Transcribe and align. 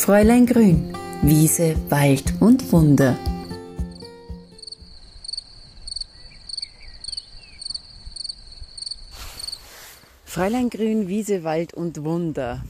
Fräulein 0.00 0.46
Grün, 0.46 0.96
Wiese, 1.20 1.76
Wald 1.90 2.32
und 2.40 2.72
Wunder. 2.72 3.18
Fräulein 10.24 10.70
Grün, 10.70 11.06
Wiese, 11.06 11.44
Wald 11.44 11.74
und 11.74 12.02
Wunder. 12.02 12.64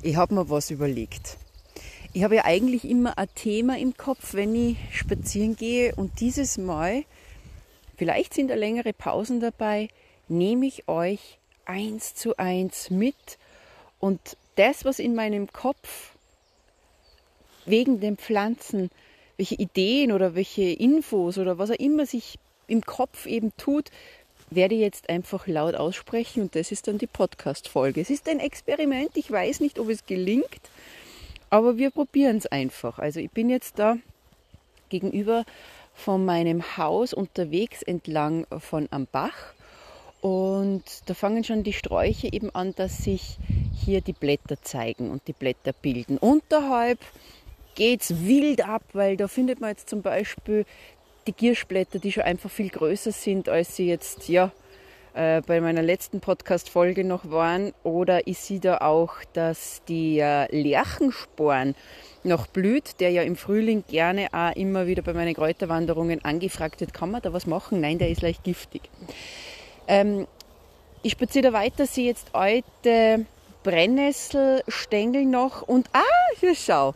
Ich 0.00 0.16
habe 0.16 0.36
mir 0.36 0.48
was 0.48 0.70
überlegt. 0.70 1.36
Ich 2.14 2.24
habe 2.24 2.36
ja 2.36 2.46
eigentlich 2.46 2.88
immer 2.88 3.18
ein 3.18 3.28
Thema 3.34 3.76
im 3.76 3.94
Kopf, 3.98 4.32
wenn 4.32 4.54
ich 4.54 4.78
spazieren 4.90 5.54
gehe 5.54 5.94
und 5.96 6.18
dieses 6.20 6.56
Mal, 6.56 7.04
vielleicht 7.98 8.32
sind 8.32 8.48
da 8.48 8.54
längere 8.54 8.94
Pausen 8.94 9.40
dabei, 9.40 9.90
nehme 10.28 10.64
ich 10.64 10.88
euch 10.88 11.38
eins 11.66 12.14
zu 12.14 12.38
eins 12.38 12.88
mit 12.88 13.36
und 14.00 14.38
das, 14.56 14.86
was 14.86 14.98
in 14.98 15.14
meinem 15.14 15.52
Kopf 15.52 16.14
wegen 17.70 18.00
den 18.00 18.16
Pflanzen, 18.16 18.90
welche 19.36 19.54
Ideen 19.54 20.12
oder 20.12 20.34
welche 20.34 20.62
Infos 20.62 21.38
oder 21.38 21.58
was 21.58 21.70
auch 21.70 21.78
immer 21.78 22.06
sich 22.06 22.38
im 22.66 22.82
Kopf 22.82 23.26
eben 23.26 23.52
tut, 23.56 23.90
werde 24.50 24.74
ich 24.74 24.80
jetzt 24.80 25.08
einfach 25.10 25.46
laut 25.46 25.74
aussprechen 25.74 26.42
und 26.42 26.54
das 26.54 26.72
ist 26.72 26.88
dann 26.88 26.98
die 26.98 27.06
Podcast-Folge. 27.06 28.00
Es 28.00 28.10
ist 28.10 28.28
ein 28.28 28.40
Experiment, 28.40 29.10
ich 29.14 29.30
weiß 29.30 29.60
nicht, 29.60 29.78
ob 29.78 29.88
es 29.88 30.06
gelingt, 30.06 30.60
aber 31.50 31.76
wir 31.76 31.90
probieren 31.90 32.38
es 32.38 32.46
einfach. 32.46 32.98
Also 32.98 33.20
ich 33.20 33.30
bin 33.30 33.50
jetzt 33.50 33.78
da 33.78 33.98
gegenüber 34.88 35.44
von 35.94 36.24
meinem 36.24 36.76
Haus 36.76 37.12
unterwegs 37.12 37.82
entlang 37.82 38.46
von 38.58 38.88
am 38.90 39.06
Bach 39.10 39.54
und 40.20 40.82
da 41.06 41.14
fangen 41.14 41.44
schon 41.44 41.62
die 41.62 41.72
Sträucher 41.72 42.32
eben 42.32 42.50
an, 42.54 42.74
dass 42.74 42.98
sich 42.98 43.38
hier 43.84 44.00
die 44.00 44.12
Blätter 44.12 44.60
zeigen 44.62 45.10
und 45.10 45.26
die 45.28 45.32
Blätter 45.32 45.72
bilden. 45.72 46.18
Unterhalb 46.18 46.98
geht 47.78 48.02
es 48.02 48.26
wild 48.26 48.68
ab, 48.68 48.82
weil 48.92 49.16
da 49.16 49.28
findet 49.28 49.60
man 49.60 49.70
jetzt 49.70 49.88
zum 49.88 50.02
Beispiel 50.02 50.66
die 51.28 51.32
Gierschblätter, 51.32 52.00
die 52.00 52.10
schon 52.10 52.24
einfach 52.24 52.50
viel 52.50 52.70
größer 52.70 53.12
sind, 53.12 53.48
als 53.48 53.76
sie 53.76 53.86
jetzt 53.86 54.28
ja 54.28 54.50
äh, 55.14 55.42
bei 55.46 55.60
meiner 55.60 55.82
letzten 55.82 56.20
Podcast-Folge 56.20 57.04
noch 57.04 57.30
waren. 57.30 57.72
Oder 57.84 58.26
ich 58.26 58.40
sehe 58.40 58.58
da 58.58 58.78
auch, 58.78 59.14
dass 59.32 59.80
die 59.86 60.18
äh, 60.18 60.46
Lerchensporn 60.50 61.76
noch 62.24 62.48
blüht, 62.48 62.98
der 62.98 63.10
ja 63.10 63.22
im 63.22 63.36
Frühling 63.36 63.84
gerne 63.86 64.26
auch 64.32 64.56
immer 64.56 64.88
wieder 64.88 65.02
bei 65.02 65.12
meinen 65.12 65.34
Kräuterwanderungen 65.34 66.24
angefragt 66.24 66.80
wird, 66.80 66.92
kann 66.92 67.12
man 67.12 67.22
da 67.22 67.32
was 67.32 67.46
machen? 67.46 67.80
Nein, 67.80 67.98
der 67.98 68.10
ist 68.10 68.22
leicht 68.22 68.42
giftig. 68.42 68.82
Ähm, 69.86 70.26
ich 71.04 71.12
spaziere 71.12 71.50
da 71.50 71.52
weiter, 71.52 71.86
sehe 71.86 72.06
jetzt 72.06 72.34
alte 72.34 73.24
Brennnesselstängel 73.62 75.24
noch 75.26 75.62
und 75.62 75.88
ah, 75.92 76.02
hier 76.40 76.56
schau, 76.56 76.94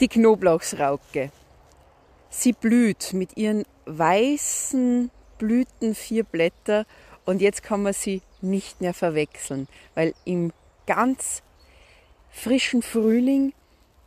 die 0.00 0.08
Knoblauchsrauke. 0.08 1.30
Sie 2.28 2.52
blüht 2.52 3.12
mit 3.12 3.36
ihren 3.36 3.64
weißen 3.86 5.10
Blüten, 5.38 5.94
vier 5.94 6.24
Blätter 6.24 6.86
und 7.24 7.40
jetzt 7.40 7.62
kann 7.62 7.82
man 7.82 7.92
sie 7.92 8.22
nicht 8.40 8.80
mehr 8.80 8.94
verwechseln, 8.94 9.68
weil 9.94 10.14
im 10.24 10.52
ganz 10.86 11.42
frischen 12.30 12.82
Frühling 12.82 13.52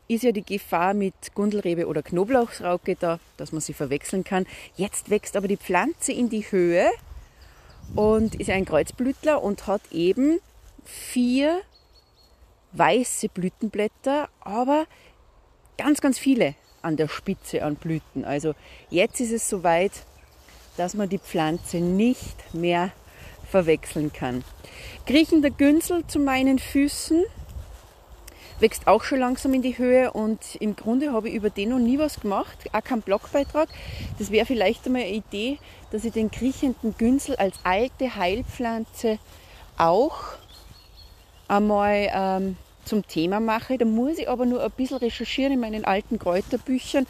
ist 0.08 0.23
ja 0.23 0.32
die 0.32 0.44
Gefahr 0.44 0.94
mit 0.94 1.14
Gundelrebe 1.36 1.88
oder 1.88 2.02
Knoblauchsrauke 2.02 2.95
da, 2.95 3.20
dass 3.38 3.52
man 3.52 3.62
sie 3.62 3.73
verwechseln 3.73 4.23
kann. 4.23 4.48
Jetzt 4.76 5.10
wächst 5.10 5.36
aber 5.36 5.48
die 5.48 5.58
Pflanze 5.58 6.14
in 6.14 6.30
die 6.30 6.50
Höhe 6.52 6.90
und 7.95 8.36
ist 8.36 8.50
ein 8.50 8.66
Kreuzblütler 8.66 9.42
und 9.42 9.67
hat 9.67 9.82
eben 9.92 10.40
vier 10.84 11.62
weiße 12.72 13.30
Blütenblätter, 13.30 14.30
aber 14.42 14.86
ganz, 15.80 16.02
ganz 16.02 16.20
viele 16.20 16.56
an 16.82 16.98
der 16.98 17.08
Spitze 17.08 17.64
an 17.64 17.76
Blüten. 17.76 18.26
Also 18.26 18.54
jetzt 18.90 19.22
ist 19.22 19.32
es 19.32 19.50
soweit, 19.50 19.92
dass 20.78 20.94
man 20.94 21.08
die 21.10 21.20
Pflanze 21.20 21.78
nicht 21.78 22.54
mehr 22.54 22.92
verwechseln 23.50 24.12
kann. 24.12 24.44
Kriechender 25.06 25.50
Günsel 25.50 26.06
zu 26.06 26.20
meinen 26.20 26.60
Füßen 26.60 27.23
wächst 28.60 28.88
auch 28.88 29.04
schon 29.04 29.20
langsam 29.20 29.54
in 29.54 29.62
die 29.62 29.78
Höhe 29.78 30.12
und 30.12 30.56
im 30.60 30.76
Grunde 30.76 31.14
habe 31.14 31.30
ich 31.30 31.36
über 31.36 31.50
den 31.50 31.70
noch 31.70 31.80
nie 31.80 31.98
was 31.98 32.20
gemacht, 32.20 32.58
auch 32.73 32.84
keinen 32.84 33.02
Blogbeitrag. 33.02 33.70
Das 34.18 34.32
wäre 34.32 34.45
vielleicht 34.45 34.86
einmal 34.86 35.04
eine 35.04 35.12
Idee, 35.12 35.60
dass 35.92 36.04
ich 36.04 36.12
den 36.12 36.30
kriechenden 36.30 36.95
Günsel 36.98 37.38
als 37.38 37.56
alte 37.64 38.16
Heilpflanze 38.16 39.18
auch 39.78 40.18
einmal 41.48 42.10
ähm, 42.14 42.58
zum 42.86 43.08
Thema 43.08 43.40
mache. 43.40 43.78
Da 43.78 43.86
muss 43.86 44.17
ich 44.17 44.30
aber 44.30 44.45
nur 44.45 44.64
ein 44.64 44.72
bisschen 44.72 44.98
recherchieren 44.98 45.54
in 45.54 45.60
meinen 45.60 45.86
alten 45.86 46.20
Kräuterbüchern, 46.20 47.06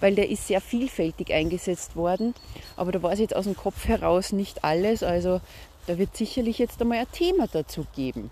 weil 0.00 0.14
der 0.14 0.30
ist 0.30 0.46
sehr 0.46 0.60
vielfältig 0.60 1.32
eingesetzt 1.32 1.96
worden. 1.96 2.34
Aber 2.76 2.92
da 2.92 3.02
weiß 3.02 3.14
ich 3.14 3.22
jetzt 3.22 3.36
aus 3.36 3.44
dem 3.44 3.56
Kopf 3.56 3.86
heraus 3.86 4.32
nicht 4.32 4.64
alles. 4.64 5.02
Also 5.02 5.40
da 5.86 5.98
wird 5.98 6.16
sicherlich 6.16 6.58
jetzt 6.58 6.80
einmal 6.80 6.98
ein 6.98 7.12
Thema 7.12 7.46
dazu 7.46 7.86
geben. 7.94 8.30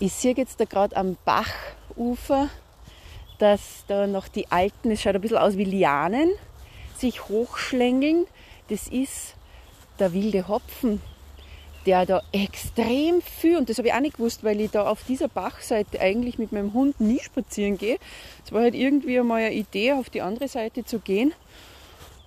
Ich 0.00 0.12
sehe 0.12 0.34
jetzt 0.36 0.58
da 0.58 0.64
gerade 0.64 0.96
am 0.96 1.16
Bachufer, 1.24 2.48
dass 3.38 3.84
da 3.86 4.06
noch 4.06 4.28
die 4.28 4.50
alten, 4.50 4.90
es 4.90 5.02
schaut 5.02 5.14
ein 5.14 5.20
bisschen 5.20 5.38
aus 5.38 5.56
wie 5.56 5.64
Lianen, 5.64 6.30
sich 6.96 7.28
hochschlängeln. 7.28 8.26
Das 8.68 8.88
ist 8.88 9.34
der 9.98 10.12
wilde 10.12 10.48
Hopfen, 10.48 11.00
der 11.86 12.06
da 12.06 12.22
extrem 12.32 13.20
viel, 13.20 13.56
und 13.56 13.68
das 13.68 13.78
habe 13.78 13.88
ich 13.88 13.94
auch 13.94 14.00
nicht 14.00 14.16
gewusst, 14.16 14.44
weil 14.44 14.60
ich 14.60 14.70
da 14.70 14.86
auf 14.86 15.04
dieser 15.04 15.28
Bachseite 15.28 16.00
eigentlich 16.00 16.38
mit 16.38 16.52
meinem 16.52 16.72
Hund 16.72 17.00
nie 17.00 17.20
spazieren 17.20 17.76
gehe. 17.78 17.98
Es 18.44 18.52
war 18.52 18.62
halt 18.62 18.74
irgendwie 18.74 19.18
einmal 19.18 19.42
eine 19.42 19.54
Idee, 19.54 19.92
auf 19.92 20.10
die 20.10 20.22
andere 20.22 20.48
Seite 20.48 20.84
zu 20.84 20.98
gehen. 20.98 21.32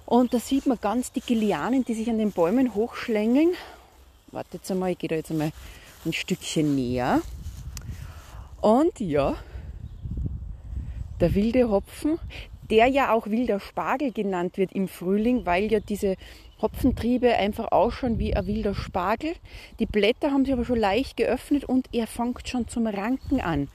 Und 0.05 0.33
da 0.33 0.39
sieht 0.39 0.65
man 0.67 0.77
ganz 0.79 1.11
dicke 1.11 1.33
Lianen, 1.33 1.83
die 1.83 1.93
sich 1.93 2.09
an 2.09 2.17
den 2.17 2.31
Bäumen 2.31 2.75
hochschlängeln. 2.75 3.53
Wartet 4.31 4.55
jetzt 4.55 4.71
einmal, 4.71 4.91
ich 4.91 4.99
gehe 4.99 5.09
da 5.09 5.15
jetzt 5.15 5.31
einmal 5.31 5.51
ein 6.05 6.13
Stückchen 6.13 6.75
näher. 6.75 7.21
Und 8.61 8.99
ja, 8.99 9.35
der 11.19 11.35
wilde 11.35 11.69
Hopfen, 11.69 12.19
der 12.69 12.87
ja 12.87 13.13
auch 13.13 13.27
wilder 13.27 13.59
Spargel 13.59 14.11
genannt 14.11 14.57
wird 14.57 14.71
im 14.73 14.87
Frühling, 14.87 15.45
weil 15.45 15.71
ja 15.71 15.79
diese 15.79 16.15
Hopfentriebe 16.61 17.35
einfach 17.35 17.71
ausschauen 17.71 18.19
wie 18.19 18.35
ein 18.35 18.47
wilder 18.47 18.73
Spargel. 18.73 19.33
Die 19.79 19.85
Blätter 19.85 20.31
haben 20.31 20.45
sich 20.45 20.53
aber 20.53 20.65
schon 20.65 20.79
leicht 20.79 21.17
geöffnet 21.17 21.65
und 21.65 21.87
er 21.91 22.07
fängt 22.07 22.47
schon 22.47 22.67
zum 22.67 22.87
Ranken 22.87 23.41
an. 23.41 23.67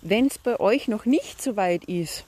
Wenn 0.00 0.26
es 0.26 0.38
bei 0.38 0.58
euch 0.58 0.88
noch 0.88 1.04
nicht 1.04 1.42
so 1.42 1.56
weit 1.56 1.84
ist 1.84 2.24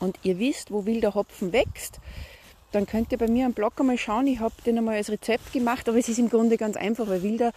und 0.00 0.18
ihr 0.22 0.38
wisst, 0.38 0.72
wo 0.72 0.86
wilder 0.86 1.14
Hopfen 1.14 1.52
wächst, 1.52 2.00
dann 2.72 2.86
könnt 2.86 3.12
ihr 3.12 3.18
bei 3.18 3.28
mir 3.28 3.46
am 3.46 3.52
Blog 3.52 3.74
einmal 3.78 3.98
schauen. 3.98 4.26
Ich 4.26 4.40
habe 4.40 4.54
den 4.64 4.78
einmal 4.78 4.96
als 4.96 5.10
Rezept 5.10 5.52
gemacht, 5.52 5.88
aber 5.88 5.98
es 5.98 6.08
ist 6.08 6.18
im 6.18 6.28
Grunde 6.28 6.56
ganz 6.56 6.76
einfach, 6.76 7.08
weil 7.08 7.22
wilder 7.22 7.52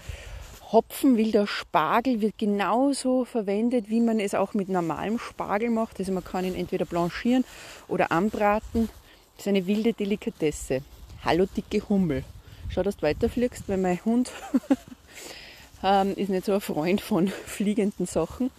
Hopfen, 0.71 1.17
wilder 1.17 1.45
Spargel 1.45 2.19
wird 2.19 2.39
genauso 2.39 3.25
verwendet, 3.25 3.89
wie 3.89 4.01
man 4.01 4.19
es 4.19 4.33
auch 4.33 4.55
mit 4.55 4.69
normalem 4.69 5.19
Spargel 5.19 5.69
macht. 5.69 5.99
Also 5.99 6.11
man 6.11 6.23
kann 6.23 6.45
ihn 6.45 6.55
entweder 6.55 6.85
blanchieren 6.85 7.45
oder 7.87 8.11
anbraten. 8.11 8.89
Das 9.35 9.45
ist 9.45 9.47
eine 9.47 9.67
wilde 9.67 9.93
Delikatesse. 9.93 10.81
Hallo 11.25 11.45
dicke 11.45 11.87
Hummel. 11.87 12.23
Schau, 12.69 12.83
dass 12.83 12.97
du 12.97 13.03
weiterfliegst, 13.03 13.67
weil 13.67 13.77
mein 13.77 14.03
Hund 14.03 14.31
ähm, 15.83 16.15
ist 16.15 16.29
nicht 16.29 16.45
so 16.45 16.53
ein 16.53 16.61
Freund 16.61 17.01
von 17.01 17.27
fliegenden 17.45 18.05
Sachen. 18.05 18.51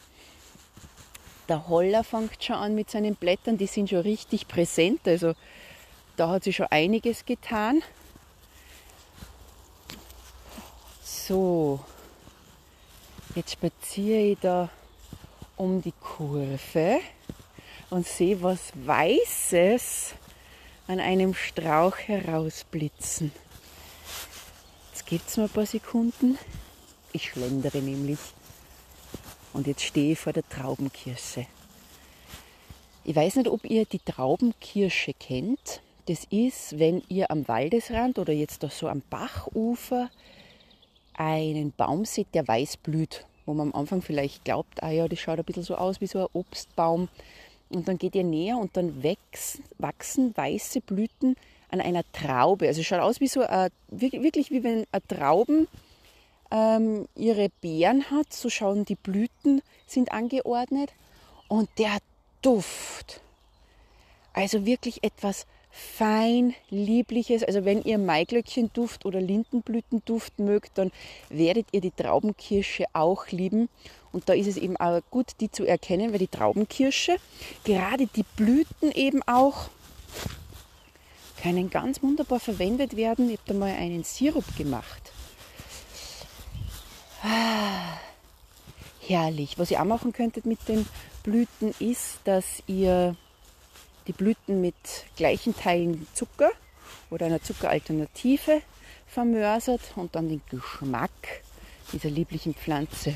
Der 1.48 1.68
Holler 1.68 2.04
fängt 2.04 2.42
schon 2.42 2.56
an 2.56 2.74
mit 2.74 2.90
seinen 2.90 3.16
Blättern, 3.16 3.58
die 3.58 3.66
sind 3.66 3.90
schon 3.90 3.98
richtig 3.98 4.48
präsent. 4.48 5.00
Also 5.06 5.34
da 6.16 6.30
hat 6.30 6.44
sich 6.44 6.56
schon 6.56 6.68
einiges 6.70 7.26
getan. 7.26 7.82
So, 11.02 11.80
Jetzt 13.34 13.54
spaziere 13.54 14.20
ich 14.20 14.38
da 14.38 14.68
um 15.56 15.82
die 15.82 15.92
Kurve 16.00 17.00
und 17.90 18.06
sehe 18.06 18.40
was 18.40 18.70
Weißes 18.74 20.14
an 20.86 21.00
einem 21.00 21.34
Strauch 21.34 21.96
herausblitzen. 21.96 23.32
Jetzt 24.90 25.06
gibt 25.06 25.28
es 25.28 25.36
mal 25.36 25.44
ein 25.44 25.50
paar 25.50 25.66
Sekunden. 25.66 26.38
Ich 27.12 27.30
schlendere 27.30 27.78
nämlich. 27.78 28.18
Und 29.52 29.66
jetzt 29.66 29.82
stehe 29.82 30.12
ich 30.12 30.18
vor 30.18 30.32
der 30.32 30.46
Traubenkirsche. 30.48 31.46
Ich 33.04 33.16
weiß 33.16 33.36
nicht, 33.36 33.48
ob 33.48 33.64
ihr 33.64 33.84
die 33.84 33.98
Traubenkirsche 33.98 35.14
kennt. 35.14 35.80
Das 36.06 36.24
ist, 36.24 36.78
wenn 36.78 37.02
ihr 37.08 37.30
am 37.30 37.48
Waldesrand 37.48 38.18
oder 38.18 38.32
jetzt 38.32 38.62
da 38.62 38.68
so 38.68 38.88
am 38.88 39.02
Bachufer 39.08 40.10
einen 41.14 41.72
Baum 41.72 42.04
seht, 42.04 42.34
der 42.34 42.46
weiß 42.46 42.76
blüht, 42.78 43.24
wo 43.46 43.54
man 43.54 43.68
am 43.68 43.80
Anfang 43.80 44.02
vielleicht 44.02 44.44
glaubt, 44.44 44.82
ah 44.82 44.90
ja, 44.90 45.08
das 45.08 45.18
schaut 45.18 45.38
ein 45.38 45.44
bisschen 45.44 45.62
so 45.62 45.76
aus 45.76 46.00
wie 46.00 46.06
so 46.06 46.18
ein 46.18 46.28
Obstbaum. 46.34 47.08
Und 47.70 47.88
dann 47.88 47.98
geht 47.98 48.14
ihr 48.14 48.24
näher 48.24 48.56
und 48.56 48.76
dann 48.76 49.02
wachsen, 49.02 49.64
wachsen 49.78 50.36
weiße 50.36 50.80
Blüten 50.80 51.36
an 51.70 51.80
einer 51.80 52.04
Traube. 52.12 52.68
Also 52.68 52.80
es 52.80 52.86
schaut 52.86 53.00
aus 53.00 53.20
wie 53.20 53.26
so 53.26 53.40
ein, 53.40 53.70
wirklich 53.88 54.50
wie 54.50 54.62
wenn 54.62 54.86
eine 54.92 55.06
Trauben 55.08 55.66
ähm, 56.50 57.08
ihre 57.16 57.48
Beeren 57.60 58.10
hat. 58.10 58.32
So 58.32 58.48
schauen 58.48 58.84
die 58.84 58.94
Blüten 58.94 59.62
sind 59.86 60.12
angeordnet. 60.12 60.92
Und 61.48 61.68
der 61.78 61.98
Duft, 62.42 63.20
also 64.34 64.66
wirklich 64.66 65.02
etwas 65.02 65.46
fein 65.70 66.54
liebliches. 66.70 67.42
Also 67.42 67.64
wenn 67.64 67.82
ihr 67.82 67.98
Maiglöckchenduft 67.98 69.06
oder 69.06 69.20
Lindenblütenduft 69.20 70.38
mögt, 70.38 70.78
dann 70.78 70.92
werdet 71.30 71.66
ihr 71.72 71.80
die 71.80 71.90
Traubenkirsche 71.90 72.84
auch 72.92 73.28
lieben. 73.28 73.68
Und 74.12 74.28
da 74.28 74.34
ist 74.34 74.46
es 74.46 74.56
eben 74.56 74.76
auch 74.76 75.00
gut, 75.10 75.32
die 75.40 75.50
zu 75.50 75.64
erkennen, 75.64 76.12
weil 76.12 76.20
die 76.20 76.28
Traubenkirsche, 76.28 77.16
gerade 77.64 78.06
die 78.06 78.24
Blüten 78.36 78.92
eben 78.92 79.22
auch, 79.22 79.70
können 81.42 81.68
ganz 81.70 82.02
wunderbar 82.02 82.40
verwendet 82.40 82.96
werden. 82.96 83.28
Ich 83.28 83.38
habe 83.38 83.52
da 83.52 83.54
mal 83.54 83.74
einen 83.74 84.04
Sirup 84.04 84.44
gemacht. 84.56 85.12
Ah, 87.22 87.98
herrlich. 89.00 89.58
Was 89.58 89.70
ihr 89.70 89.80
auch 89.80 89.84
machen 89.84 90.12
könntet 90.12 90.46
mit 90.46 90.68
den 90.68 90.86
Blüten 91.22 91.74
ist, 91.80 92.20
dass 92.24 92.62
ihr 92.66 93.16
die 94.06 94.12
Blüten 94.12 94.60
mit 94.60 94.74
gleichen 95.16 95.56
Teilen 95.56 96.06
Zucker 96.14 96.50
oder 97.10 97.26
einer 97.26 97.42
Zuckeralternative 97.42 98.62
vermörsert 99.06 99.80
und 99.96 100.14
dann 100.14 100.28
den 100.28 100.42
Geschmack 100.50 101.10
dieser 101.92 102.10
lieblichen 102.10 102.54
Pflanze 102.54 103.14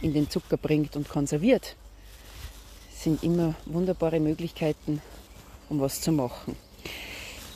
in 0.00 0.12
den 0.12 0.28
Zucker 0.30 0.56
bringt 0.56 0.96
und 0.96 1.08
konserviert. 1.08 1.76
Das 2.90 3.04
sind 3.04 3.22
immer 3.22 3.54
wunderbare 3.66 4.20
Möglichkeiten, 4.20 5.02
um 5.68 5.80
was 5.80 6.00
zu 6.00 6.12
machen. 6.12 6.56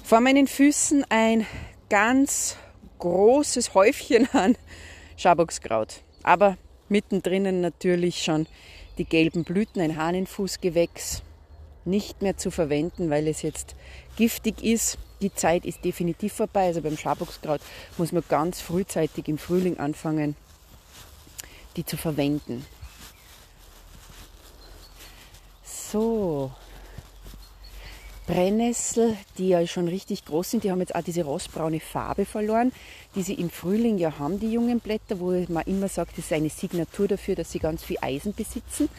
Vor 0.04 0.20
meinen 0.20 0.46
Füßen 0.46 1.04
ein 1.08 1.46
ganz 1.88 2.56
großes 2.98 3.74
Häufchen 3.74 4.28
an 4.32 4.56
Schaboxkraut, 5.16 6.02
aber 6.22 6.56
mittendrin 6.88 7.60
natürlich 7.60 8.22
schon 8.22 8.46
die 8.98 9.04
gelben 9.04 9.44
Blüten, 9.44 9.80
ein 9.80 9.96
Hahnenfußgewächs, 9.96 11.22
nicht 11.88 12.22
mehr 12.22 12.36
zu 12.36 12.50
verwenden, 12.50 13.10
weil 13.10 13.26
es 13.26 13.42
jetzt 13.42 13.74
giftig 14.16 14.62
ist. 14.62 14.98
Die 15.20 15.34
Zeit 15.34 15.64
ist 15.64 15.84
definitiv 15.84 16.32
vorbei. 16.32 16.66
Also 16.66 16.80
beim 16.82 16.96
Schaboxkraut 16.96 17.60
muss 17.96 18.12
man 18.12 18.22
ganz 18.28 18.60
frühzeitig 18.60 19.28
im 19.28 19.38
Frühling 19.38 19.78
anfangen, 19.78 20.36
die 21.76 21.84
zu 21.84 21.96
verwenden. 21.96 22.64
So, 25.64 26.52
Brennnessel, 28.28 29.16
die 29.38 29.48
ja 29.48 29.66
schon 29.66 29.88
richtig 29.88 30.26
groß 30.26 30.50
sind, 30.50 30.62
die 30.62 30.70
haben 30.70 30.80
jetzt 30.80 30.94
auch 30.94 31.02
diese 31.02 31.24
rostbraune 31.24 31.80
Farbe 31.80 32.26
verloren, 32.26 32.72
die 33.14 33.22
sie 33.22 33.32
im 33.32 33.48
Frühling 33.48 33.96
ja 33.96 34.18
haben, 34.18 34.38
die 34.38 34.52
jungen 34.52 34.80
Blätter, 34.80 35.18
wo 35.18 35.30
man 35.48 35.64
immer 35.64 35.88
sagt, 35.88 36.18
das 36.18 36.26
ist 36.26 36.32
eine 36.34 36.50
Signatur 36.50 37.08
dafür, 37.08 37.36
dass 37.36 37.50
sie 37.52 37.58
ganz 37.58 37.82
viel 37.82 37.96
Eisen 38.02 38.34
besitzen. 38.34 38.90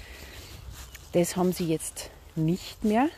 Das 1.12 1.36
haben 1.36 1.54
sie 1.54 1.68
jetzt 1.68 2.10
nicht 2.38 2.84
mehr. 2.84 3.10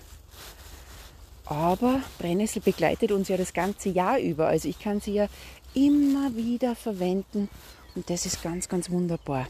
Aber 1.45 2.01
Brennnessel 2.17 2.61
begleitet 2.61 3.11
uns 3.11 3.27
ja 3.27 3.37
das 3.37 3.53
ganze 3.53 3.89
Jahr 3.89 4.19
über. 4.19 4.47
Also 4.47 4.69
ich 4.69 4.79
kann 4.79 5.01
sie 5.01 5.13
ja 5.13 5.27
immer 5.73 6.35
wieder 6.35 6.75
verwenden 6.75 7.49
und 7.95 8.09
das 8.09 8.25
ist 8.25 8.41
ganz, 8.41 8.69
ganz 8.69 8.89
wunderbar. 8.89 9.47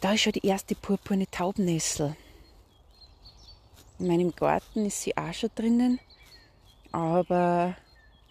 Da 0.00 0.12
ist 0.12 0.22
schon 0.22 0.32
die 0.32 0.46
erste 0.46 0.74
purpurne 0.74 1.30
Taubennessel. 1.30 2.16
In 3.98 4.08
meinem 4.08 4.34
Garten 4.34 4.86
ist 4.86 5.02
sie 5.02 5.16
auch 5.16 5.32
schon 5.32 5.50
drinnen, 5.54 6.00
aber 6.90 7.76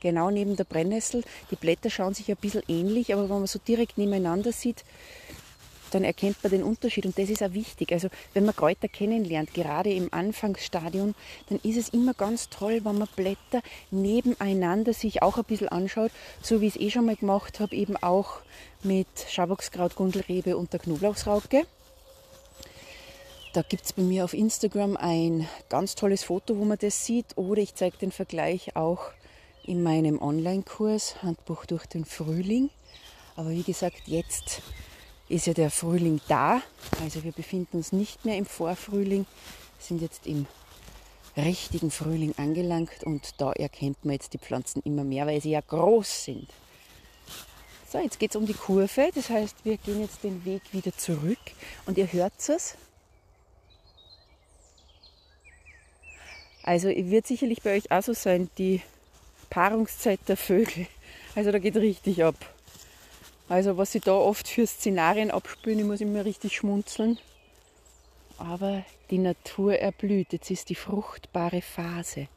genau 0.02 0.30
neben 0.30 0.56
der 0.56 0.66
Brennnessel. 0.66 1.24
Die 1.50 1.56
Blätter 1.56 1.90
schauen 1.90 2.14
sich 2.14 2.30
ein 2.30 2.38
bisschen 2.38 2.64
ähnlich, 2.68 3.14
aber 3.14 3.24
wenn 3.24 3.40
man 3.40 3.48
so 3.48 3.60
direkt 3.60 3.98
nebeneinander 3.98 4.52
sieht, 4.52 4.84
dann 5.92 6.04
erkennt 6.04 6.38
man 6.44 6.52
den 6.52 6.64
Unterschied 6.64 7.06
und 7.06 7.18
das 7.18 7.30
ist 7.30 7.44
auch 7.44 7.54
wichtig. 7.54 7.92
Also 7.92 8.10
wenn 8.34 8.46
man 8.46 8.56
Kräuter 8.56 8.88
kennenlernt, 8.88 9.54
gerade 9.54 9.92
im 9.92 10.12
Anfangsstadium, 10.12 11.16
dann 11.50 11.60
ist 11.64 11.78
es 11.78 11.90
immer 11.90 12.14
ganz 12.14 12.50
toll, 12.50 12.82
wenn 12.84 12.98
man 12.98 13.08
Blätter 13.16 13.62
nebeneinander 13.92 14.94
sich 14.94 15.22
auch 15.22 15.38
ein 15.38 15.44
bisschen 15.44 15.70
anschaut, 15.70 16.12
so 16.42 16.62
wie 16.62 16.68
ich 16.68 16.76
es 16.76 16.82
eh 16.82 16.92
schon 16.92 17.06
mal 17.06 17.16
gemacht 17.16 17.60
habe, 17.60 17.76
eben 17.76 17.98
auch 17.98 18.42
mit 18.84 19.08
Schaboxkraut, 19.30 19.96
Gundelrebe 19.96 20.58
und 20.58 20.74
der 20.74 20.80
Knoblauchsrauke. 20.80 21.66
Da 23.54 23.64
gibt 23.64 23.84
es 23.84 23.92
bei 23.92 24.02
mir 24.02 24.24
auf 24.24 24.34
Instagram 24.34 24.96
ein 24.96 25.46
ganz 25.68 25.96
tolles 25.96 26.24
Foto, 26.24 26.58
wo 26.58 26.64
man 26.64 26.78
das 26.78 27.06
sieht. 27.06 27.26
Oder 27.36 27.62
ich 27.62 27.76
zeige 27.76 27.98
den 27.98 28.14
Vergleich 28.14 28.78
auch 28.78 29.12
in 29.66 29.84
meinem 29.84 30.22
Online-Kurs 30.22 31.22
Handbuch 31.22 31.66
durch 31.66 31.86
den 31.86 32.06
Frühling. 32.06 32.70
Aber 33.36 33.50
wie 33.50 33.64
gesagt, 33.64 34.04
jetzt 34.06 34.62
ist 35.32 35.48
ja 35.48 35.54
der 35.54 35.72
Frühling 35.72 36.22
da. 36.28 36.62
Also 37.02 37.24
wir 37.24 37.32
befinden 37.32 37.78
uns 37.78 37.92
nicht 37.92 38.26
mehr 38.26 38.38
im 38.38 38.46
Vorfrühling, 38.46 39.26
sind 39.80 40.02
jetzt 40.02 40.28
im 40.28 40.46
richtigen 41.38 41.92
Frühling 41.92 42.34
angelangt 42.38 43.04
und 43.04 43.40
da 43.40 43.54
erkennt 43.54 44.04
man 44.04 44.14
jetzt 44.14 44.34
die 44.34 44.38
Pflanzen 44.38 44.82
immer 44.84 45.04
mehr, 45.04 45.26
weil 45.26 45.42
sie 45.42 45.52
ja 45.52 45.62
groß 45.62 46.26
sind. 46.26 46.48
So, 47.92 48.00
jetzt 48.00 48.20
geht 48.20 48.32
es 48.32 48.36
um 48.36 48.46
die 48.46 48.54
Kurve, 48.54 49.10
das 49.14 49.30
heißt, 49.30 49.66
wir 49.66 49.78
gehen 49.78 50.02
jetzt 50.02 50.24
den 50.24 50.46
Weg 50.46 50.62
wieder 50.72 50.96
zurück 50.96 51.40
und 51.86 51.98
ihr 51.98 52.12
hört 52.12 52.34
es. 52.48 52.76
Also 56.64 56.90
wird 56.90 57.28
sicherlich 57.28 57.62
bei 57.62 57.76
euch 57.76 57.92
auch 57.92 58.04
so 58.04 58.14
sein, 58.14 58.50
die 58.58 58.82
Paarungszeit 59.50 60.20
der 60.28 60.38
Vögel. 60.38 60.88
Also 61.36 61.52
da 61.52 61.60
geht 61.60 61.76
richtig 61.76 62.24
ab. 62.24 62.36
Also 63.52 63.76
was 63.76 63.92
sie 63.92 64.00
da 64.00 64.14
oft 64.14 64.48
für 64.48 64.66
Szenarien 64.66 65.30
abspülen, 65.30 65.80
ich 65.80 65.86
muss 65.86 66.00
immer 66.00 66.24
richtig 66.24 66.56
schmunzeln. 66.56 67.20
Aber 68.38 68.86
die 69.10 69.18
Natur 69.18 69.78
erblüht. 69.78 70.32
Jetzt 70.32 70.50
ist 70.52 70.70
die 70.70 70.76
fruchtbare 70.76 71.62
Phase. 71.62 72.30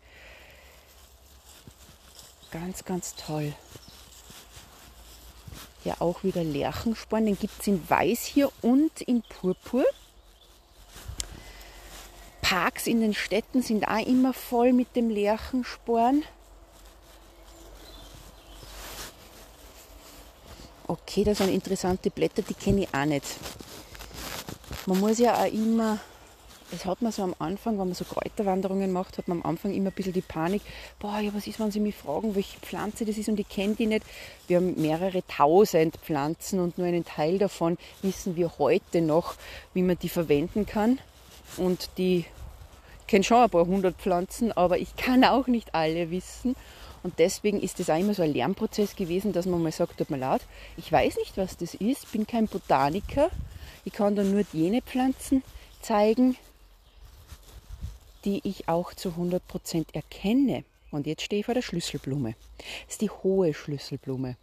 Ganz, 2.51 2.85
ganz 2.85 3.15
toll. 3.15 3.53
Ja, 5.85 6.01
auch 6.01 6.25
wieder 6.25 6.43
Lerchensporn. 6.43 7.27
Den 7.27 7.39
gibt 7.39 7.61
es 7.61 7.69
in 7.69 7.89
Weiß 7.89 8.25
hier 8.25 8.51
und 8.61 9.01
in 9.01 9.23
Purpur. 9.23 9.85
Parks 12.43 12.89
in 12.89 13.01
den 13.01 13.15
Städten 13.15 13.63
sind 13.63 13.87
auch 13.87 14.05
immer 14.05 14.33
voll 14.33 14.73
mit 14.73 14.97
dem 14.97 15.11
Lerchensporn. 15.11 16.25
Okay, 20.87 21.25
das 21.25 21.39
sind 21.39 21.49
interessante 21.49 22.11
Blätter, 22.11 22.43
die 22.43 22.53
kenne 22.53 22.83
ich 22.83 22.95
auch 22.95 23.07
nicht. 23.07 23.25
Man 24.85 25.01
muss 25.01 25.19
ja 25.19 25.35
auch 25.43 25.51
immer, 25.51 25.99
das 26.71 26.85
hat 26.85 27.01
man 27.01 27.11
so 27.11 27.23
am 27.23 27.35
Anfang, 27.39 27.79
wenn 27.79 27.87
man 27.87 27.95
so 27.95 28.05
Kräuterwanderungen 28.05 28.93
macht, 28.93 29.17
hat 29.17 29.27
man 29.27 29.41
am 29.41 29.47
Anfang 29.49 29.73
immer 29.73 29.89
ein 29.89 29.95
bisschen 29.95 30.13
die 30.13 30.21
Panik, 30.21 30.61
boah, 30.99 31.21
ja, 31.21 31.33
was 31.33 31.47
ist, 31.47 31.59
wenn 31.59 31.71
sie 31.71 31.81
mich 31.81 31.95
fragen, 31.95 32.35
welche 32.35 32.59
Pflanze 32.61 33.07
das 33.07 33.17
ist 33.17 33.31
und 33.31 33.41
ich 33.41 33.49
kenne 33.49 33.77
die 33.77 33.87
nicht. 33.87 34.05
Wir 34.47 34.59
haben 34.59 34.79
mehrere 34.79 35.27
tausend 35.27 35.97
Pflanzen 35.97 36.61
und 36.61 36.77
nur 36.77 36.87
einen 36.87 37.07
Teil 37.07 37.39
davon 37.39 37.79
wissen 38.03 38.37
wir 38.37 38.59
heute 38.59 39.01
noch, 39.01 39.37
wie 39.73 39.83
man 39.83 39.99
die 39.99 40.11
verwenden 40.11 40.67
kann. 40.67 40.99
Und 41.57 41.89
die, 41.97 42.27
ich 43.01 43.07
kenne 43.07 43.25
schon 43.25 43.39
ein 43.39 43.49
paar 43.49 43.65
hundert 43.65 43.97
Pflanzen, 43.97 44.53
aber 44.53 44.77
ich 44.77 44.97
kann 44.97 45.25
auch 45.25 45.47
nicht 45.47 45.75
alle 45.75 46.11
wissen. 46.11 46.57
Und 47.05 47.19
deswegen 47.19 47.61
ist 47.61 47.79
es 47.81 47.91
auch 47.91 47.99
immer 47.99 48.15
so 48.15 48.23
ein 48.23 48.33
Lernprozess 48.33 48.97
gewesen, 48.97 49.35
dass 49.35 49.45
man 49.45 49.63
mal 49.63 49.71
sagt, 49.71 49.99
tut 49.99 50.09
mir 50.09 50.17
leid, 50.17 50.41
ich 50.79 50.91
weiß 50.91 51.19
nicht, 51.19 51.37
was 51.37 51.59
das 51.59 51.75
ist, 51.75 52.11
bin 52.11 52.27
kein 52.27 52.49
Botaniker, 52.49 53.31
ich 53.85 53.93
kann 53.93 54.17
da 54.17 54.25
nur 54.25 54.43
jene 54.55 54.81
Pflanzen 54.81 55.43
zeigen, 55.83 56.37
die 58.25 58.41
ich 58.45 58.71
auch 58.71 58.95
zu 58.95 59.11
100% 59.11 59.95
erkenne. 59.95 60.65
Und 60.91 61.07
jetzt 61.07 61.23
stehe 61.23 61.41
ich 61.41 61.47
vor 61.47 61.55
der 61.55 61.61
Schlüsselblume. 61.61 62.37
Das 62.57 62.95
ist 62.95 63.03
die 63.03 63.11
hohe 63.11 63.53
Schlüsselblume. 63.53 64.37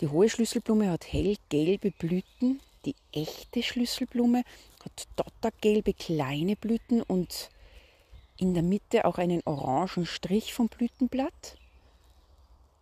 Die 0.00 0.08
hohe 0.08 0.28
Schlüsselblume 0.28 0.90
hat 0.90 1.12
hellgelbe 1.12 1.92
Blüten. 1.92 2.60
Die 2.84 2.96
echte 3.12 3.62
Schlüsselblume 3.62 4.42
hat 4.84 5.06
dottergelbe 5.14 5.92
kleine 5.92 6.56
Blüten 6.56 7.00
und 7.02 7.50
in 8.38 8.54
der 8.54 8.62
Mitte 8.62 9.04
auch 9.04 9.18
einen 9.18 9.42
orangen 9.44 10.06
Strich 10.06 10.54
vom 10.54 10.68
Blütenblatt. 10.68 11.58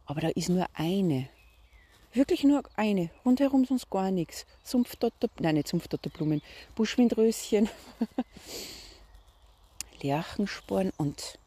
Aber 0.05 0.21
da 0.21 0.29
ist 0.29 0.49
nur 0.49 0.67
eine. 0.75 1.29
Wirklich 2.13 2.45
nur 2.45 2.63
eine. 2.77 3.11
Rundherum 3.25 3.65
sonst 3.65 3.91
gar 3.91 4.11
nichts. 4.11 4.47
Sumpfdotter, 4.63 5.29
nein, 5.41 5.57
nicht 5.57 5.69
Sumpfdotterblumen, 5.69 6.43
Buschwindröschen, 6.75 7.69
Lerchensporn 10.03 10.93
und 10.97 11.39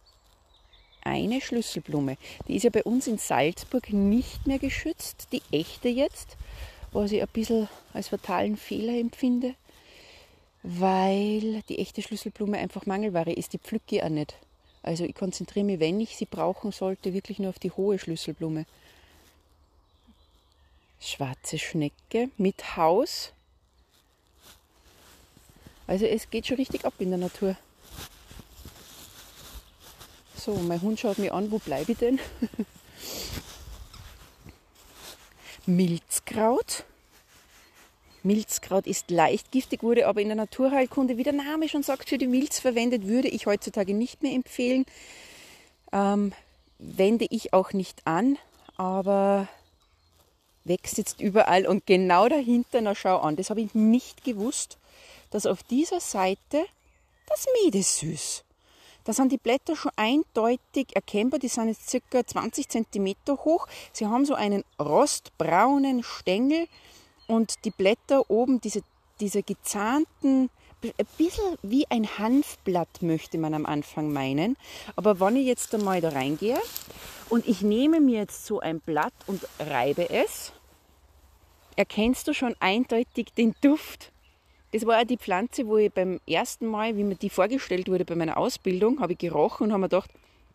eine 1.02 1.40
Schlüsselblume. 1.40 2.18
Die 2.48 2.56
ist 2.56 2.64
ja 2.64 2.70
bei 2.70 2.84
uns 2.84 3.08
in 3.08 3.18
Salzburg 3.18 3.94
nicht 3.94 4.46
mehr 4.46 4.60
geschützt, 4.60 5.28
die 5.32 5.42
echte 5.52 5.88
jetzt, 5.88 6.36
was 6.92 7.12
ich 7.12 7.22
ein 7.22 7.30
bisschen 7.32 7.70
als 7.94 8.10
fatalen 8.10 8.58
Fehler 8.58 9.00
empfinde 9.00 9.56
weil 10.72 11.64
die 11.64 11.80
echte 11.80 12.04
Schlüsselblume 12.04 12.60
einfach 12.60 12.86
Mangelware 12.86 13.34
ist. 13.34 13.54
Die 13.54 13.58
pflücke 13.58 13.96
ich 13.96 14.04
auch 14.04 14.10
nicht. 14.10 14.36
Also 14.84 15.04
ich 15.04 15.16
konzentriere 15.16 15.66
mich, 15.66 15.80
wenn 15.80 16.00
ich 16.00 16.16
sie 16.16 16.26
brauchen 16.26 16.72
sollte, 16.72 17.14
wirklich 17.14 17.40
nur 17.40 17.50
auf 17.50 17.58
die 17.58 17.72
hohe 17.72 17.98
Schlüsselblume. 17.98 18.68
Schwarze 21.02 21.58
Schnecke 21.58 22.30
mit 22.38 22.78
Haus. 22.78 23.32
Also 25.88 26.06
es 26.06 26.30
geht 26.30 26.46
schon 26.46 26.58
richtig 26.58 26.86
ab 26.86 26.94
in 27.00 27.10
der 27.10 27.18
Natur. 27.18 27.56
So, 30.36 30.54
mein 30.54 30.84
Hund 30.84 31.00
schaut 31.00 31.18
mir 31.18 31.34
an, 31.34 31.50
wo 31.50 31.58
bleibe 31.58 31.94
ich 31.94 31.98
denn? 31.98 32.20
Milzkraut. 35.66 36.86
Milzkraut 38.24 38.88
ist 38.88 39.12
leicht 39.12 39.52
giftig, 39.52 39.84
wurde 39.84 40.08
aber 40.08 40.22
in 40.22 40.28
der 40.28 40.36
Naturheilkunde, 40.36 41.18
wie 41.18 41.24
der 41.24 41.34
Name 41.34 41.70
schon 41.70 41.84
sagt, 41.84 42.10
für 42.10 42.18
die 42.18 42.28
Milz 42.28 42.60
verwendet, 42.60 43.08
würde 43.08 43.28
ich 43.28 43.46
heutzutage 43.46 43.94
nicht 43.94 44.22
mehr 44.22 44.34
empfehlen. 44.34 44.86
Ähm, 45.92 46.34
wende 46.80 47.26
ich 47.30 47.54
auch 47.54 47.74
nicht 47.74 48.06
an, 48.06 48.38
aber 48.78 49.48
wächst 50.64 50.98
jetzt 50.98 51.20
überall 51.20 51.66
und 51.66 51.86
genau 51.86 52.30
dahinter, 52.30 52.82
na 52.82 52.96
schau 52.96 53.18
an, 53.18 53.36
das 53.36 53.50
habe 53.50 53.62
ich 53.62 53.74
nicht 53.74 54.24
gewusst, 54.24 54.78
dass 55.32 55.46
auf 55.46 55.64
dieser 55.64 56.00
Seite 56.00 56.66
das 57.28 57.46
Meedesüß. 57.62 58.44
Da 59.04 59.14
sind 59.14 59.32
die 59.32 59.38
Blätter 59.38 59.76
schon 59.76 59.92
eindeutig 59.96 60.96
erkennbar, 60.96 61.40
die 61.40 61.48
sind 61.48 61.68
jetzt 61.68 61.90
circa 61.90 62.26
20 62.26 62.70
cm 62.70 63.16
hoch. 63.30 63.68
Sie 63.92 64.06
haben 64.06 64.26
so 64.26 64.36
einen 64.36 64.64
rostbraunen 64.80 66.04
Stängel 66.04 66.68
und 67.30 67.64
die 67.64 67.70
Blätter 67.70 68.30
oben, 68.30 68.60
diese, 68.60 68.82
diese 69.22 69.44
gezahnten, 69.44 70.50
ein 70.84 71.06
bisschen 71.18 71.58
wie 71.62 71.86
ein 71.90 72.18
Hanfblatt 72.18 73.02
möchte 73.02 73.38
man 73.38 73.54
am 73.54 73.66
Anfang 73.66 74.12
meinen. 74.12 74.58
Aber 74.96 75.20
wenn 75.20 75.36
ich 75.36 75.46
jetzt 75.46 75.76
einmal 75.76 76.02
da 76.02 76.10
reingehe 76.10 76.58
und 77.30 77.48
ich 77.48 77.62
nehme 77.62 78.00
mir 78.00 78.20
jetzt 78.20 78.46
so 78.46 78.62
ein 78.62 78.80
Blatt 78.80 79.14
und 79.28 79.46
reibe 79.60 80.10
es, 80.10 80.54
erkennst 81.76 82.28
du 82.28 82.34
schon 82.34 82.56
eindeutig 82.60 83.28
den 83.38 83.54
Duft. 83.62 84.12
Das 84.72 84.86
war 84.86 85.00
auch 85.00 85.06
die 85.06 85.18
Pflanze, 85.18 85.68
wo 85.68 85.78
ich 85.78 85.92
beim 85.92 86.20
ersten 86.28 86.66
Mal, 86.66 86.98
wie 86.98 87.04
mir 87.04 87.16
die 87.16 87.30
vorgestellt 87.30 87.90
wurde 87.90 88.06
bei 88.06 88.16
meiner 88.16 88.38
Ausbildung, 88.38 89.02
habe 89.02 89.14
ich 89.14 89.20
gerochen 89.20 89.66
und 89.66 89.72
habe 89.74 89.82
mir 89.82 89.90
gedacht, 89.90 90.12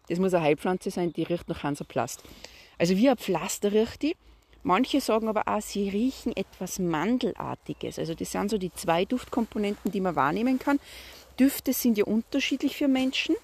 das 0.08 0.18
muss 0.18 0.34
eine 0.34 0.44
Heilpflanze 0.44 0.90
sein, 0.90 1.12
die 1.12 1.22
riecht 1.22 1.48
nach 1.48 1.62
Hansaplast. 1.62 2.22
Also 2.78 2.96
wie 2.96 3.08
ein 3.08 3.16
Pflaster 3.16 3.72
riecht 3.72 4.02
die. 4.02 4.16
Manche 4.64 5.02
sagen 5.02 5.28
aber 5.28 5.46
auch, 5.46 5.60
sie 5.60 5.88
riechen 5.90 6.34
etwas 6.34 6.78
Mandelartiges. 6.78 7.98
Also 7.98 8.14
das 8.14 8.32
sind 8.32 8.50
so 8.50 8.58
die 8.58 8.72
zwei 8.72 9.04
Duftkomponenten, 9.04 9.92
die 9.92 10.00
man 10.00 10.16
wahrnehmen 10.16 10.58
kann. 10.58 10.80
Düfte 11.38 11.74
sind 11.74 11.98
ja 11.98 12.04
unterschiedlich 12.04 12.76
für 12.76 12.88
Menschen. 12.88 13.36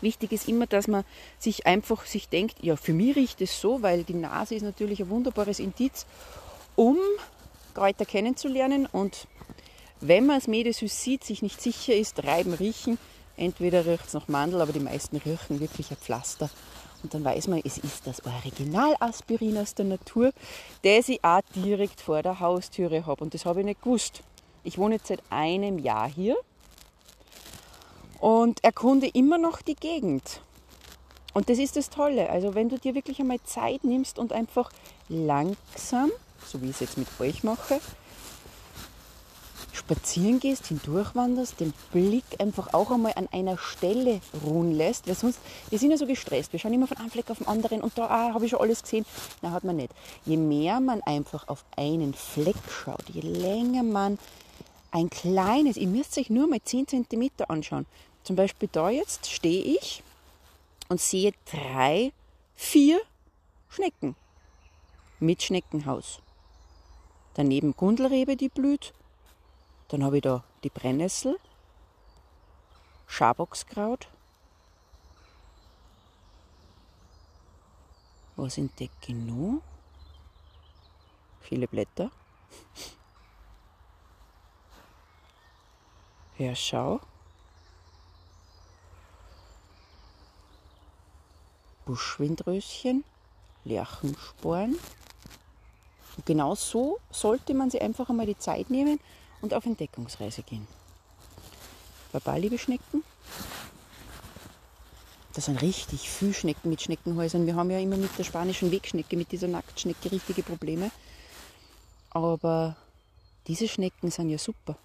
Wichtig 0.00 0.32
ist 0.32 0.48
immer, 0.48 0.66
dass 0.66 0.88
man 0.88 1.04
sich 1.38 1.66
einfach 1.66 2.04
sich 2.04 2.28
denkt, 2.28 2.56
ja, 2.62 2.74
für 2.76 2.92
mich 2.92 3.14
riecht 3.16 3.40
es 3.40 3.60
so, 3.60 3.82
weil 3.82 4.02
die 4.02 4.14
Nase 4.14 4.56
ist 4.56 4.62
natürlich 4.62 5.00
ein 5.00 5.10
wunderbares 5.10 5.60
Indiz, 5.60 6.04
um 6.74 6.98
Kräuter 7.74 8.04
kennenzulernen 8.04 8.86
und 8.86 9.28
wenn 10.00 10.24
man 10.24 10.38
das 10.38 10.48
Medesüß 10.48 11.02
sieht, 11.02 11.24
sich 11.24 11.42
nicht 11.42 11.60
sicher 11.60 11.94
ist, 11.94 12.24
reiben, 12.24 12.54
riechen, 12.54 12.98
entweder 13.36 13.84
riecht 13.84 14.06
es 14.06 14.14
nach 14.14 14.28
Mandel, 14.28 14.62
aber 14.62 14.72
die 14.72 14.80
meisten 14.80 15.16
riechen 15.18 15.60
wirklich 15.60 15.90
ein 15.90 15.98
Pflaster. 15.98 16.48
Und 17.02 17.14
dann 17.14 17.24
weiß 17.24 17.48
man, 17.48 17.60
es 17.64 17.78
ist 17.78 18.06
das 18.06 18.24
Originalaspirin 18.24 19.56
aus 19.58 19.74
der 19.74 19.86
Natur, 19.86 20.32
das 20.82 21.08
ich 21.08 21.24
auch 21.24 21.40
direkt 21.54 22.00
vor 22.00 22.22
der 22.22 22.40
Haustüre 22.40 23.06
habe. 23.06 23.24
Und 23.24 23.34
das 23.34 23.46
habe 23.46 23.60
ich 23.60 23.66
nicht 23.66 23.82
gewusst. 23.82 24.22
Ich 24.64 24.76
wohne 24.78 24.96
jetzt 24.96 25.06
seit 25.06 25.22
einem 25.30 25.78
Jahr 25.78 26.08
hier 26.08 26.36
und 28.20 28.62
erkunde 28.62 29.08
immer 29.08 29.38
noch 29.38 29.62
die 29.62 29.74
Gegend. 29.74 30.42
Und 31.32 31.48
das 31.48 31.58
ist 31.58 31.76
das 31.76 31.90
Tolle. 31.90 32.28
Also 32.28 32.54
wenn 32.54 32.68
du 32.68 32.78
dir 32.78 32.94
wirklich 32.94 33.20
einmal 33.20 33.40
Zeit 33.44 33.84
nimmst 33.84 34.18
und 34.18 34.32
einfach 34.32 34.70
langsam, 35.08 36.10
so 36.44 36.60
wie 36.60 36.66
ich 36.66 36.72
es 36.72 36.80
jetzt 36.80 36.98
mit 36.98 37.08
euch 37.20 37.44
mache, 37.44 37.80
spazieren 39.72 40.40
gehst, 40.40 40.66
hindurchwanderst, 40.66 41.60
den 41.60 41.72
Blick 41.92 42.24
einfach 42.38 42.74
auch 42.74 42.90
einmal 42.90 43.12
an 43.16 43.28
einer 43.32 43.58
Stelle 43.58 44.20
ruhen 44.44 44.72
lässt, 44.72 45.06
weil 45.06 45.14
sonst, 45.14 45.40
wir 45.68 45.78
sind 45.78 45.90
ja 45.90 45.96
so 45.96 46.06
gestresst, 46.06 46.52
wir 46.52 46.60
schauen 46.60 46.72
immer 46.72 46.86
von 46.86 46.96
einem 46.96 47.10
Fleck 47.10 47.30
auf 47.30 47.38
den 47.38 47.46
anderen 47.46 47.80
und 47.80 47.96
da 47.96 48.06
ah, 48.06 48.34
habe 48.34 48.44
ich 48.44 48.50
schon 48.50 48.60
alles 48.60 48.82
gesehen. 48.82 49.06
Na, 49.42 49.52
hat 49.52 49.64
man 49.64 49.76
nicht. 49.76 49.92
Je 50.24 50.36
mehr 50.36 50.80
man 50.80 51.02
einfach 51.02 51.48
auf 51.48 51.64
einen 51.76 52.14
Fleck 52.14 52.56
schaut, 52.68 53.08
je 53.08 53.20
länger 53.20 53.82
man 53.82 54.18
ein 54.90 55.10
kleines, 55.10 55.76
ihr 55.76 55.88
müsst 55.88 56.18
euch 56.18 56.30
nur 56.30 56.48
mal 56.48 56.60
10 56.62 56.88
cm 56.88 57.30
anschauen. 57.48 57.86
Zum 58.24 58.36
Beispiel 58.36 58.68
da 58.70 58.90
jetzt 58.90 59.30
stehe 59.30 59.62
ich 59.62 60.02
und 60.88 61.00
sehe 61.00 61.32
drei, 61.50 62.12
vier 62.54 63.00
Schnecken 63.68 64.16
mit 65.20 65.42
Schneckenhaus. 65.42 66.20
Daneben 67.34 67.76
Gundelrebe, 67.76 68.36
die 68.36 68.48
blüht 68.48 68.92
dann 69.90 70.04
habe 70.04 70.18
ich 70.18 70.22
da 70.22 70.44
die 70.62 70.70
Brennnessel, 70.70 71.38
Schaboxkraut. 73.08 74.08
Was 78.36 78.56
entdecke 78.56 79.08
ich 79.08 79.14
noch? 79.14 79.62
Viele 81.40 81.66
Blätter. 81.66 82.12
Ja, 86.38 86.54
schau. 86.54 87.00
Buschwindröschen, 91.84 93.04
Lerchensporen. 93.64 94.78
Und 96.16 96.26
genau 96.26 96.54
so 96.54 97.00
sollte 97.10 97.54
man 97.54 97.70
sich 97.70 97.82
einfach 97.82 98.08
einmal 98.08 98.26
die 98.26 98.38
Zeit 98.38 98.70
nehmen 98.70 99.00
und 99.40 99.54
auf 99.54 99.66
Entdeckungsreise 99.66 100.42
gehen. 100.42 100.66
Baba, 102.12 102.36
liebe 102.36 102.58
Schnecken. 102.58 103.04
Das 105.32 105.44
sind 105.44 105.62
richtig 105.62 106.10
viele 106.10 106.34
Schnecken 106.34 106.70
mit 106.70 106.82
Schneckenhäusern. 106.82 107.46
Wir 107.46 107.54
haben 107.54 107.70
ja 107.70 107.78
immer 107.78 107.96
mit 107.96 108.18
der 108.18 108.24
spanischen 108.24 108.72
Wegschnecke, 108.72 109.16
mit 109.16 109.30
dieser 109.30 109.46
Nacktschnecke 109.46 110.10
richtige 110.10 110.42
Probleme. 110.42 110.90
Aber 112.10 112.76
diese 113.46 113.68
Schnecken 113.68 114.10
sind 114.10 114.30
ja 114.30 114.38
super. 114.38 114.76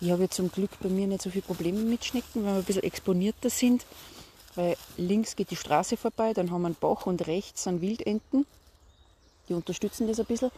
Ich 0.00 0.10
habe 0.10 0.22
ja 0.22 0.30
zum 0.30 0.50
Glück 0.50 0.70
bei 0.80 0.88
mir 0.88 1.06
nicht 1.06 1.22
so 1.22 1.30
viele 1.30 1.42
Probleme 1.42 1.80
mit 1.80 2.04
Schnecken, 2.04 2.44
weil 2.44 2.52
wir 2.54 2.58
ein 2.58 2.64
bisschen 2.64 2.82
exponierter 2.82 3.50
sind. 3.50 3.84
Weil 4.54 4.76
links 4.96 5.36
geht 5.36 5.50
die 5.50 5.56
Straße 5.56 5.96
vorbei, 5.96 6.32
dann 6.32 6.50
haben 6.50 6.62
wir 6.62 6.68
einen 6.68 6.76
Bach 6.76 7.06
und 7.06 7.26
rechts 7.26 7.64
sind 7.64 7.80
Wildenten. 7.80 8.46
Die 9.48 9.54
unterstützen 9.54 10.06
das 10.06 10.20
ein 10.20 10.26
bisschen. 10.26 10.50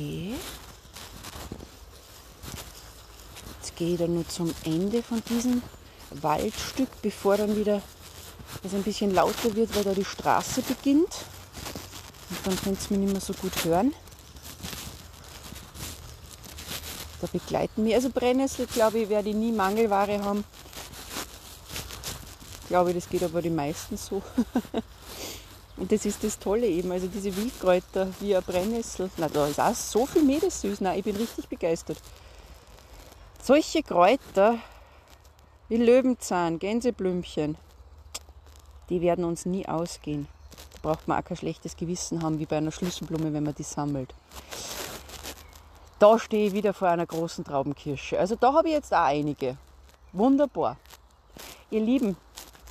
Okay. 0.00 0.34
Jetzt 3.58 3.76
gehe 3.76 3.92
ich 3.92 3.98
dann 3.98 4.14
nur 4.14 4.26
zum 4.26 4.54
Ende 4.64 5.02
von 5.02 5.22
diesem 5.28 5.62
Waldstück, 6.22 6.88
bevor 7.02 7.36
dann 7.36 7.54
wieder 7.54 7.82
es 8.64 8.72
ein 8.72 8.82
bisschen 8.82 9.12
lauter 9.12 9.54
wird, 9.54 9.76
weil 9.76 9.84
da 9.84 9.92
die 9.92 10.04
Straße 10.04 10.62
beginnt. 10.62 11.14
Und 12.30 12.46
dann 12.46 12.56
könnt 12.62 12.78
ihr 12.90 12.96
mich 12.96 13.06
nicht 13.06 13.12
mehr 13.12 13.20
so 13.20 13.34
gut 13.34 13.62
hören. 13.62 13.92
Da 17.20 17.26
begleiten 17.26 17.84
wir. 17.84 17.96
Also 17.96 18.08
Brennnessel, 18.08 18.66
glaube 18.68 19.00
ich, 19.00 19.08
werde 19.10 19.28
ich 19.28 19.36
nie 19.36 19.52
Mangelware 19.52 20.24
haben. 20.24 20.44
Ich 22.62 22.68
glaube, 22.68 22.94
das 22.94 23.06
geht 23.06 23.22
aber 23.22 23.42
die 23.42 23.50
meisten 23.50 23.98
so. 23.98 24.22
Und 25.80 25.90
das 25.90 26.04
ist 26.04 26.22
das 26.22 26.38
Tolle 26.38 26.66
eben, 26.66 26.92
also 26.92 27.06
diese 27.08 27.34
Wildkräuter 27.34 28.08
wie 28.20 28.36
ein 28.36 28.42
Brennnessel. 28.42 29.10
Na, 29.16 29.28
da 29.28 29.46
ist 29.46 29.58
auch 29.58 29.74
so 29.74 30.04
viel 30.04 30.22
Meeressüß. 30.22 30.82
Na, 30.82 30.94
ich 30.94 31.02
bin 31.02 31.16
richtig 31.16 31.48
begeistert. 31.48 31.96
Solche 33.42 33.82
Kräuter 33.82 34.58
wie 35.70 35.78
Löwenzahn, 35.78 36.58
Gänseblümchen, 36.58 37.56
die 38.90 39.00
werden 39.00 39.24
uns 39.24 39.46
nie 39.46 39.66
ausgehen. 39.66 40.28
Da 40.74 40.90
braucht 40.90 41.08
man 41.08 41.18
auch 41.18 41.24
kein 41.24 41.38
schlechtes 41.38 41.76
Gewissen 41.76 42.22
haben, 42.22 42.38
wie 42.38 42.46
bei 42.46 42.58
einer 42.58 42.72
Schlüsselblume, 42.72 43.32
wenn 43.32 43.44
man 43.44 43.54
die 43.54 43.62
sammelt. 43.62 44.14
Da 45.98 46.18
stehe 46.18 46.48
ich 46.48 46.52
wieder 46.52 46.74
vor 46.74 46.88
einer 46.88 47.06
großen 47.06 47.42
Traubenkirsche. 47.42 48.18
Also 48.18 48.34
da 48.34 48.52
habe 48.52 48.68
ich 48.68 48.74
jetzt 48.74 48.92
auch 48.92 49.04
einige. 49.04 49.56
Wunderbar. 50.12 50.76
Ihr 51.70 51.80
Lieben, 51.80 52.18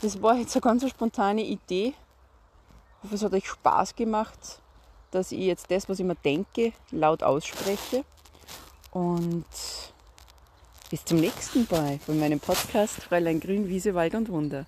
das 0.03 0.21
war 0.21 0.35
jetzt 0.35 0.55
eine 0.55 0.61
ganz 0.61 0.87
spontane 0.87 1.41
Idee. 1.41 1.95
Ich 2.99 3.05
hoffe, 3.05 3.15
es 3.15 3.23
hat 3.23 3.33
euch 3.33 3.47
Spaß 3.47 3.95
gemacht, 3.95 4.59
dass 5.11 5.31
ich 5.31 5.39
jetzt 5.39 5.71
das, 5.71 5.87
was 5.87 5.99
ich 5.99 6.05
mir 6.05 6.15
denke, 6.15 6.73
laut 6.91 7.23
ausspreche. 7.23 8.03
Und 8.91 9.45
bis 10.89 11.05
zum 11.05 11.19
nächsten 11.19 11.65
Mal 11.71 11.99
bei 12.05 12.13
meinem 12.13 12.41
Podcast 12.41 12.95
Fräulein 12.95 13.39
Grün, 13.39 13.69
Wiese, 13.69 13.95
Wald 13.95 14.15
und 14.15 14.27
Wunder. 14.27 14.65